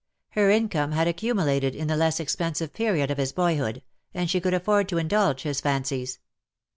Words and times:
Her 0.29 0.49
income 0.49 0.93
had 0.93 1.07
accumulated 1.07 1.75
in 1.75 1.87
the 1.87 1.95
less 1.95 2.19
expensive 2.19 2.73
period 2.73 3.11
of 3.11 3.19
his 3.19 3.31
boy 3.31 3.57
hood, 3.57 3.83
and 4.15 4.31
she 4.31 4.41
could 4.41 4.55
afford 4.55 4.89
to 4.89 4.97
indulge 4.97 5.43
his 5.43 5.61
fancies. 5.61 6.17